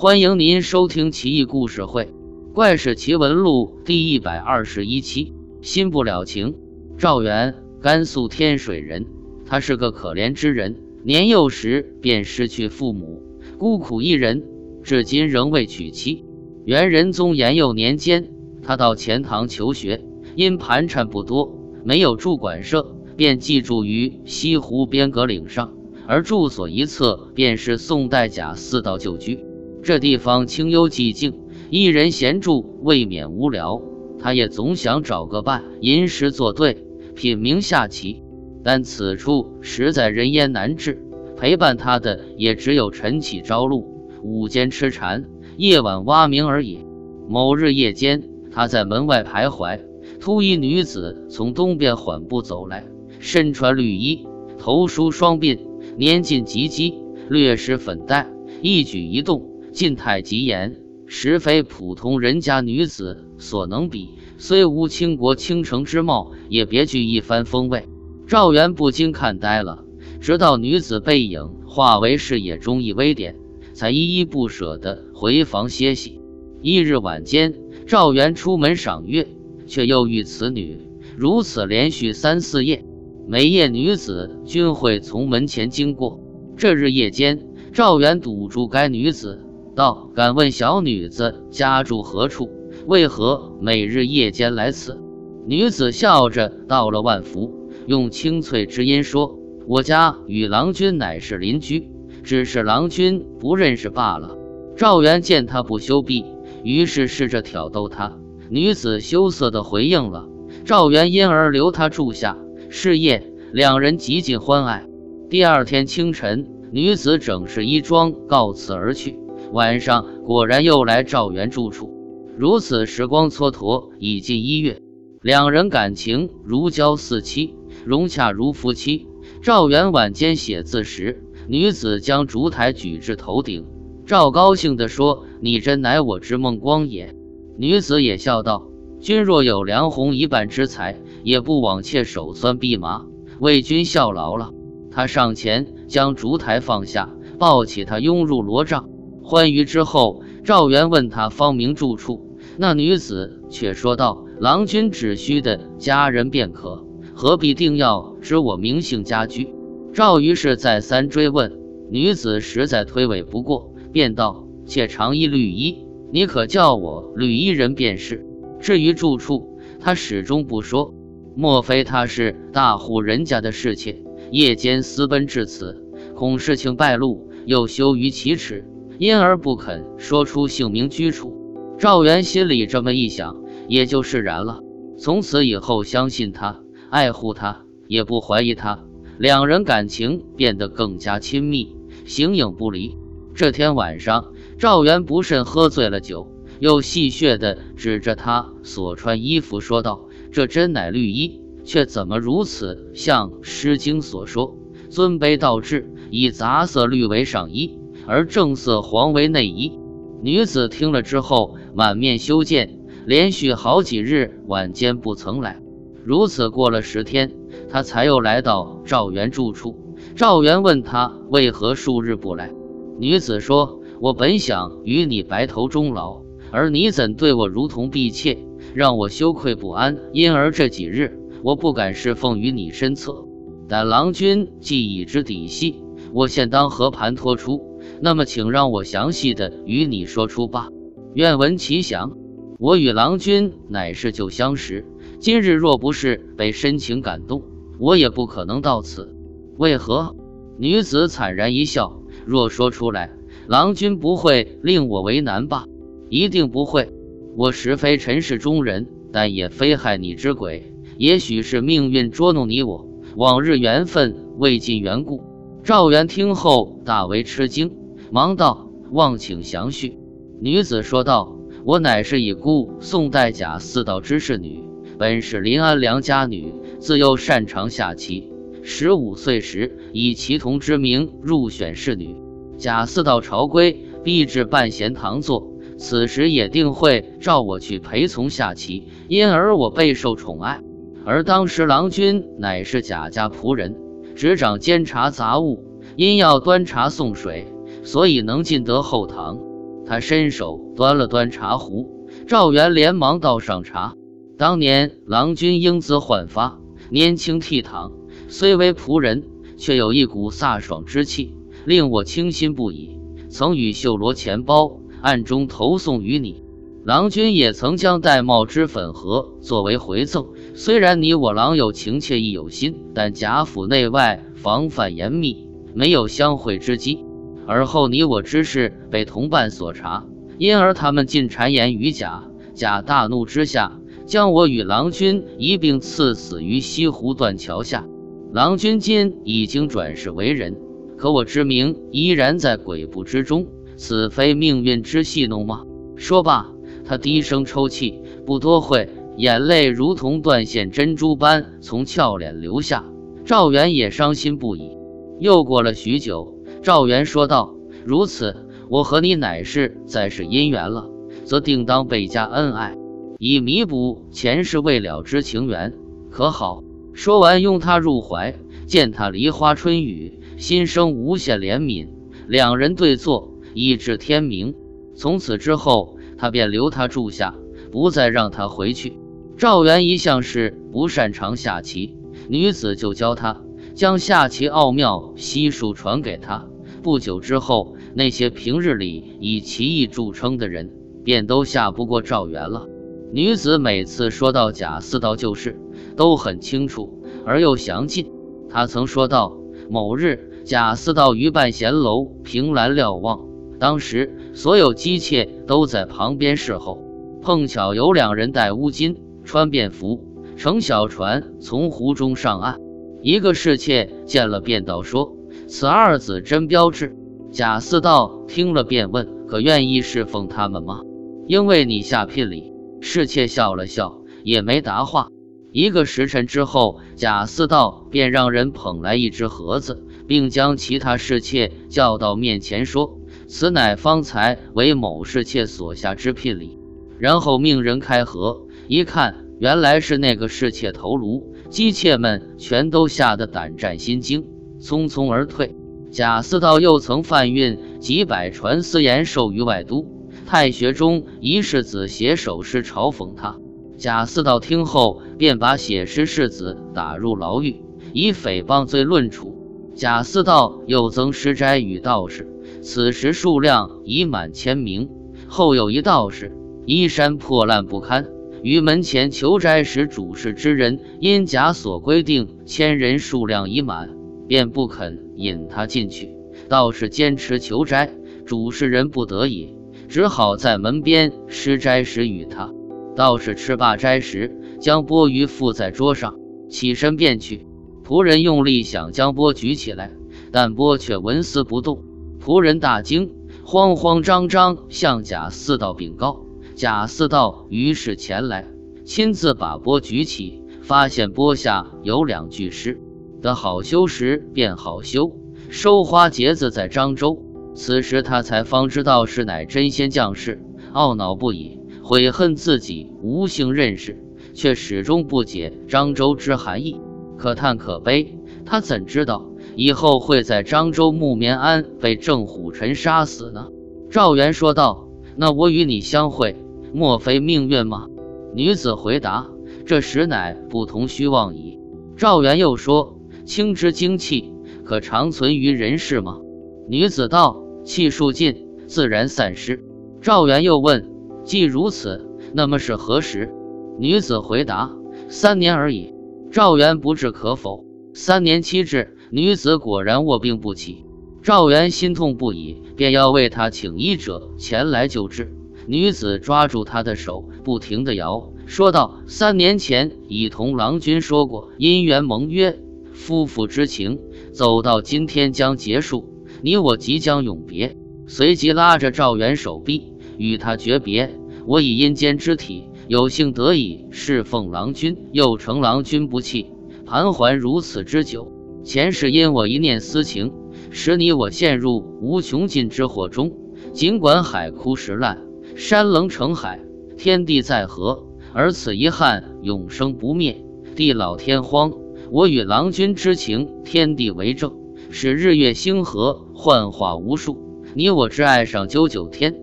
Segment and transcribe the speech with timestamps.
[0.00, 2.04] 欢迎您收听《奇异故事会·
[2.52, 5.32] 怪事奇闻录》第一百二十一期。
[5.60, 6.54] 心不了情。
[6.96, 9.06] 赵元，甘肃天水人，
[9.44, 10.76] 他是个可怜之人。
[11.02, 13.24] 年幼时便失去父母，
[13.58, 14.44] 孤苦一人，
[14.84, 16.24] 至今仍未娶妻。
[16.64, 18.30] 元仁宗延佑年间，
[18.62, 20.04] 他到钱塘求学，
[20.36, 25.74] 因盘缠不多，没有住馆舍，便寄住于西湖边阁岭上，
[26.06, 29.40] 而住所一侧便是宋代贾似道旧居。
[29.82, 31.34] 这地方清幽寂静，
[31.70, 33.80] 一人闲住未免无聊。
[34.18, 36.76] 他也总想找个伴，吟诗作对，
[37.14, 38.22] 品茗下棋。
[38.64, 41.00] 但此处实在人烟难至，
[41.36, 43.86] 陪伴他的也只有晨起朝露、
[44.22, 45.24] 午间吃蝉、
[45.56, 46.80] 夜晚蛙鸣而已。
[47.28, 49.78] 某日夜间，他在门外徘徊，
[50.18, 52.84] 突一女子从东边缓步走来，
[53.20, 54.26] 身穿绿衣，
[54.58, 55.58] 头梳双鬓，
[55.96, 56.94] 年近及笄，
[57.28, 58.28] 略施粉黛，
[58.60, 59.48] 一举一动。
[59.78, 64.08] 进态极严，实非普通人家女子所能比。
[64.36, 67.84] 虽无倾国倾城之貌，也别具一番风味。
[68.26, 69.84] 赵元不禁看呆了，
[70.20, 73.36] 直到女子背影化为视野中一微点，
[73.72, 76.20] 才依依不舍地回房歇息。
[76.60, 77.54] 一日晚间，
[77.86, 79.28] 赵元出门赏月，
[79.68, 82.84] 却又遇此女，如此连续三四夜，
[83.28, 86.18] 每夜女子均会从门前经过。
[86.56, 89.44] 这日夜间，赵元堵住该女子。
[89.78, 92.50] 道：“敢问小女子家住何处？
[92.88, 95.00] 为何每日夜间来此？”
[95.46, 101.92] 女子笑着道了万福，用清脆之音说：“我家与郎君乃是邻居，
[102.24, 104.36] 只是郎君不认识罢了。”
[104.76, 106.24] 赵元见他不羞避，
[106.64, 108.18] 于是试着挑逗她。
[108.50, 110.26] 女子羞涩地回应了。
[110.64, 112.36] 赵元因而留她住下。
[112.68, 114.88] 是夜，两人极尽欢爱。
[115.30, 119.17] 第二天清晨，女子整饰衣装，告辞而去。
[119.52, 121.90] 晚上果然又来赵元住处，
[122.36, 124.82] 如此时光蹉跎已近一月，
[125.22, 127.54] 两人感情如胶似漆，
[127.84, 129.06] 融洽如夫妻。
[129.40, 133.64] 赵元晚间写字时，女子将烛台举至头顶，
[134.04, 137.14] 赵高兴地说：“你真乃我之梦光也。”
[137.56, 138.68] 女子也笑道
[139.00, 143.06] ：“君若有梁鸿一半之才，也不枉妾手酸臂麻，
[143.40, 144.52] 为君效劳了。”
[144.90, 148.88] 他上前将烛台放下，抱起她拥入罗帐。
[149.28, 159.50] 欢愉之后，赵元问他芳名住处，那女子却说道：“郎君只需的家人便可，何必定要知我名姓家居？”
[159.92, 161.52] 赵于是再三追问，
[161.90, 168.24] 女子实在推诿不过，便道：“妾常衣绿衣，你可叫我绿衣人便是。
[168.58, 170.94] 至于住处，他始终不说。
[171.36, 175.84] 莫非他是大户人家的侍妾，夜间私奔至此，
[176.14, 178.64] 恐事情败露，又羞于启齿。”
[178.98, 181.32] 因而不肯说出姓名居处，
[181.78, 184.60] 赵元心里这么一想，也就释然了。
[184.98, 186.60] 从此以后，相信他，
[186.90, 188.84] 爱护他，也不怀疑他，
[189.16, 192.96] 两人感情变得更加亲密，形影不离。
[193.34, 196.26] 这天晚上，赵元不慎喝醉了酒，
[196.58, 204.58] 又戏谑地指着他所穿衣服说道：“这真乃绿衣，却怎么如此像《诗经》所说
[204.90, 207.77] ‘尊卑倒置，以杂色绿为上衣’？”
[208.08, 209.78] 而正色黄为内衣，
[210.22, 215.60] 女子听了之后满面羞见，连续好几日晚间不曾来。
[216.04, 217.30] 如此过了十天，
[217.68, 219.76] 她才又来到赵元住处。
[220.16, 222.50] 赵元问她为何数日不来，
[222.98, 228.38] 女子说：“我本想与你白头终老，而你怎对我如同婢妾，
[228.72, 229.98] 让我羞愧不安。
[230.14, 233.26] 因而这几日我不敢侍奉于你身侧。
[233.68, 237.60] 但郎君既已知底细，我现当和盘托出。”
[238.00, 240.68] 那么，请让我详细的与你说出吧。
[241.14, 242.12] 愿闻其详。
[242.58, 244.84] 我与郎君乃是旧相识，
[245.20, 247.42] 今日若不是被深情感动，
[247.78, 249.14] 我也不可能到此。
[249.56, 250.16] 为何？
[250.58, 252.02] 女子惨然一笑。
[252.26, 253.12] 若说出来，
[253.46, 255.66] 郎君不会令我为难吧？
[256.08, 256.92] 一定不会。
[257.36, 260.72] 我实非尘世中人，但也非害你之鬼。
[260.96, 265.22] 也许是命运捉弄你我，往日缘分未尽缘故。
[265.62, 267.70] 赵元听后大为吃惊。
[268.10, 269.98] 忙道：“望请详叙。”
[270.40, 274.64] 女子说道：“我乃是已故宋代贾似道之侍女，
[274.98, 278.32] 本是临安良家女，自幼擅长下棋。
[278.62, 282.16] 十五岁时，以棋童之名入选侍女。
[282.56, 290.62] 贾似道朝归，必至半闲堂坐，此时也定会召我去陪从下棋，因而我备受宠爱。
[291.04, 293.76] 而当时郎君乃是贾家仆人，
[294.14, 295.62] 执掌监察杂务，
[295.96, 297.46] 因要端茶送水。”
[297.88, 299.38] 所以能进得后堂，
[299.86, 303.94] 他伸手端了端茶壶，赵元连忙倒上茶。
[304.36, 307.90] 当年郎君英姿焕发，年轻倜傥，
[308.28, 309.24] 虽为仆人，
[309.56, 313.00] 却有一股飒爽之气，令我倾心不已。
[313.30, 316.42] 曾与绣罗钱包，暗中投送于你。
[316.84, 320.26] 郎君也曾将玳瑁之粉盒作为回赠。
[320.54, 327.06] 虽然你我郎有情切亦有心，但贾府内外防范严密，没有相会之机。
[327.48, 330.04] 而后你我之事被同伴所查，
[330.36, 332.24] 因而他们尽谗言于贾。
[332.52, 337.86] 贾大怒之下，将我与郎君一并赐死于西湖断桥下。
[338.34, 340.58] 郎君今已经转世为人，
[340.98, 343.46] 可我之名依然在鬼部之中，
[343.78, 345.62] 此非命运之戏弄吗？
[345.96, 346.52] 说罢。
[346.84, 352.84] 他低声抽泣，不多会，眼泪如同断线珍珠般从俏脸流下。
[353.24, 354.76] 赵元也伤心不已。
[355.18, 356.37] 又过了许久，
[356.68, 357.54] 赵元说道
[357.86, 360.90] ：“如此，我和你乃是再世姻缘了，
[361.24, 362.76] 则定当倍加恩爱，
[363.18, 365.72] 以弥补前世未了之情缘，
[366.10, 366.62] 可好？”
[366.92, 368.34] 说完，拥他入怀，
[368.66, 371.88] 见他梨花春雨，心生无限怜悯。
[372.26, 374.54] 两人对坐，一至天明。
[374.94, 375.96] 从此之后。
[376.18, 377.34] 他便留他住下，
[377.70, 378.98] 不再让他回去。
[379.38, 381.96] 赵元一向是不擅长下棋，
[382.28, 383.40] 女子就教他，
[383.74, 386.46] 将下棋奥妙悉数传给他。
[386.88, 390.72] 不久之后，那些平日里以棋艺著称的人，
[391.04, 392.66] 便都下不过赵元了。
[393.12, 395.60] 女子每次说到贾似道旧事，
[395.98, 398.10] 都很清楚而又详尽。
[398.48, 399.36] 她曾说道：
[399.68, 403.20] 某日，贾似道于半闲楼凭栏瞭望。
[403.60, 406.82] 当时所有姬妾都在旁边侍候，
[407.20, 410.00] 碰巧有两人戴乌巾，穿便服，
[410.38, 412.58] 乘小船从湖中上岸。
[413.02, 415.12] 一个侍妾见了，便道说
[415.48, 416.94] ：“此二子真标致。”
[417.32, 420.82] 贾似道听了，便问：“可愿意侍奉他们吗？”
[421.26, 422.52] 因为你下聘礼。
[422.80, 425.08] 侍妾笑了笑，也没答话。
[425.50, 432.98] 一个时辰之后，贾似道便让人捧来一只盒子，并将其他侍妾叫到面前说。
[433.26, 436.58] 此乃方才为某侍妾所下之聘礼，
[436.98, 441.34] 然后命人开盒，一看，原来是那个侍妾头颅。
[441.50, 444.24] 姬妾们全都吓得胆战心惊，
[444.60, 445.54] 匆匆而退。
[445.90, 449.86] 贾似道又曾贩运几百船私盐售于外都，
[450.26, 453.36] 太学中一世子写首诗嘲讽他。
[453.76, 457.62] 贾似道听后，便把写诗世子打入牢狱，
[457.92, 459.36] 以诽谤罪论处。
[459.74, 462.28] 贾似道又增诗斋与道士。
[462.60, 464.90] 此时数量已满千名。
[465.28, 468.08] 后有一道士，衣衫破烂不堪，
[468.42, 473.90] 于门前求斋时，主事之人因贾所规定千人数量已满，
[474.28, 476.14] 便不肯引他进去。
[476.48, 477.90] 道士坚持求斋，
[478.24, 479.56] 主事人不得已，
[479.88, 482.52] 只好在门边施斋时与他。
[482.94, 486.16] 道士吃罢斋时，将钵盂附在桌上，
[486.48, 487.46] 起身便去。
[487.84, 489.90] 仆人用力想将钵举起来，
[490.30, 491.82] 但钵却纹丝不动。
[492.20, 493.14] 仆人大惊，
[493.44, 496.26] 慌慌张张向贾似道禀告。
[496.54, 498.46] 贾似道于是前来，
[498.84, 502.80] 亲自把钵举起，发现钵下有两句诗
[503.20, 505.12] ：“得好修时便好修，
[505.50, 507.22] 收花结子在漳州。”
[507.54, 510.40] 此时他才方知道是乃真仙降世，
[510.74, 514.00] 懊恼不已，悔恨自己无幸认识，
[514.32, 516.80] 却始终不解漳州之含义。
[517.16, 518.16] 可叹可悲，
[518.46, 519.26] 他怎知道？
[519.56, 523.48] 以后会在漳州木棉庵被郑虎臣杀死呢？
[523.90, 526.36] 赵元说道：“那我与你相会，
[526.72, 527.88] 莫非命运吗？”
[528.34, 529.26] 女子回答
[529.66, 531.58] ：“这实乃不同虚妄矣。”
[531.96, 532.97] 赵元又说
[533.28, 534.32] ：“青之精气，
[534.64, 536.18] 可长存于人世吗？”
[536.66, 539.62] 女子道：“气数尽，自然散失。”
[540.00, 540.90] 赵元又问
[541.24, 543.30] ：“既如此，那么是何时？”
[543.78, 544.74] 女子回答
[545.10, 545.92] ：“三年而已。”
[546.32, 547.66] 赵元不置可否。
[547.92, 548.96] 三年期至。
[549.10, 550.86] 女子果然卧病不起，
[551.22, 555.34] 赵元心痛不已，便要为她请医者前来救治。
[555.66, 562.58] 女子抓住他的手，不停地摇，说道：“三年前已同郎君说过姻缘盟约，
[562.98, 564.00] 夫妇之情
[564.32, 567.76] 走到今天将结束，你我即将永别。”
[568.08, 571.14] 随即拉着赵元手臂，与他诀别
[571.46, 576.46] ：“我以阴间之体，有幸得以侍奉郎君，又承郎君不弃，
[576.84, 578.32] 盘桓如此之久。”
[578.64, 580.32] 前世因我一念私情，
[580.70, 583.32] 使你我陷入无穷尽之祸中。
[583.72, 585.22] 尽管海枯石烂，
[585.54, 586.60] 山棱成海，
[586.96, 590.44] 天地在河，而此遗憾永生不灭。
[590.74, 591.72] 地老天荒，
[592.10, 594.54] 我与郎君之情，天地为证，
[594.90, 597.62] 使日月星河幻化无数。
[597.74, 599.34] 你我之爱上九九天，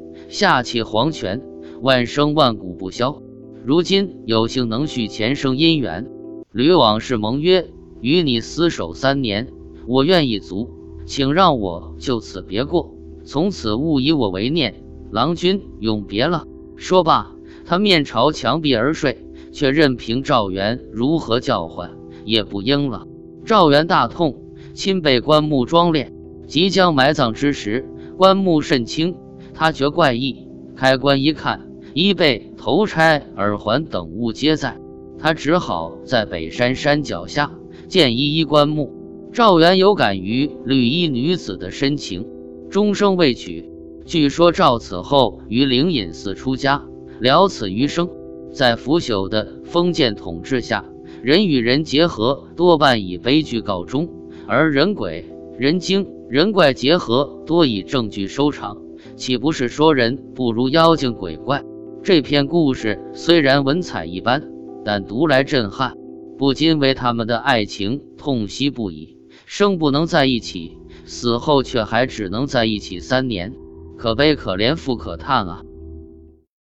[0.29, 1.43] 下弃黄泉，
[1.81, 3.21] 万生万古不消。
[3.63, 6.07] 如今有幸能续前生姻缘，
[6.51, 7.67] 吕往事盟约，
[8.01, 9.47] 与你厮守三年，
[9.87, 10.69] 我愿一足，
[11.05, 14.83] 请让我就此别过，从此勿以我为念。
[15.11, 16.45] 郎君永别了。
[16.75, 17.31] 说罢，
[17.63, 21.91] 他面朝墙壁而睡，却任凭赵元如何叫唤，
[22.25, 23.07] 也不应了。
[23.45, 24.35] 赵元大痛，
[24.73, 26.09] 亲被棺木装殓，
[26.47, 29.15] 即将埋葬之时，棺木甚轻，
[29.53, 34.77] 他觉怪异，开棺一看，衣被、头钗、耳环等物皆在，
[35.17, 37.51] 他只好在北山山脚下
[37.87, 38.91] 见一一棺木。
[39.31, 42.25] 赵元有感于绿衣女子的深情，
[42.69, 43.69] 终生未娶。
[44.05, 46.85] 据说赵此后于灵隐寺出家，
[47.19, 48.09] 了此余生。
[48.53, 50.85] 在腐朽的封建统治下，
[51.25, 54.07] 人与人结合多半以悲剧告终，
[54.45, 55.25] 而人鬼、
[55.57, 58.77] 人精、人怪结合多以正剧收场。
[59.15, 61.63] 岂不是说人不如妖精鬼怪？
[62.03, 64.43] 这篇故事虽然文采一般，
[64.85, 65.95] 但读来震撼，
[66.37, 69.17] 不禁为他们的爱情痛惜不已。
[69.47, 73.51] 生不能在一起，死后却还只能在一起三年。
[73.97, 75.63] 可悲可怜，复可叹啊！